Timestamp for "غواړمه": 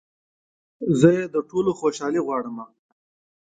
2.27-2.65